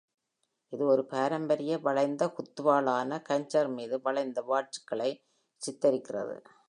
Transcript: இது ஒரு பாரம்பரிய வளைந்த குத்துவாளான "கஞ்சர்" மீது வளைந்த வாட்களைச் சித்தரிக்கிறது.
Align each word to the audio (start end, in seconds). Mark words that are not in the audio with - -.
இது 0.73 0.85
ஒரு 0.85 1.05
பாரம்பரிய 1.05 1.77
வளைந்த 1.77 2.33
குத்துவாளான 2.37 3.21
"கஞ்சர்" 3.29 3.69
மீது 3.73 4.01
வளைந்த 4.01 4.41
வாட்களைச் 4.41 5.21
சித்தரிக்கிறது. 5.61 6.35